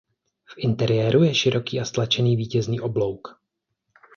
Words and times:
V 0.45 0.53
interiéru 0.57 1.23
je 1.23 1.33
široký 1.35 1.79
a 1.79 1.85
stlačený 1.85 2.35
vítězný 2.35 2.79
oblouk. 2.79 3.27